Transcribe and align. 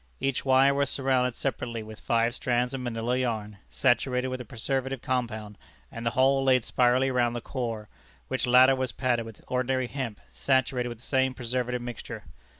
Each 0.19 0.43
wire 0.43 0.73
was 0.73 0.89
surrounded 0.89 1.35
separately 1.35 1.83
with 1.83 1.99
five 1.99 2.33
strands 2.33 2.73
of 2.73 2.81
Manilla 2.81 3.17
yarn, 3.19 3.57
saturated 3.69 4.29
with 4.29 4.41
a 4.41 4.45
preservative 4.45 4.99
compound, 4.99 5.59
and 5.91 6.03
the 6.03 6.09
whole 6.17 6.43
laid 6.43 6.63
spirally 6.63 7.11
round 7.11 7.35
the 7.35 7.39
core, 7.39 7.87
which 8.27 8.47
latter 8.47 8.75
was 8.75 8.91
padded 8.91 9.27
with 9.27 9.43
ordinary 9.47 9.85
hemp, 9.85 10.19
saturated 10.31 10.89
with 10.89 10.97
the 10.97 11.03
same 11.03 11.35
preservative 11.35 11.83
mixture. 11.83 12.23